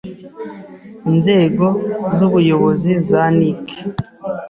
[1.11, 1.65] INZEGO
[2.15, 3.65] Z’UBUYOBOZI ZA NIC